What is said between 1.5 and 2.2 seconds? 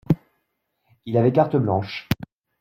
blanche.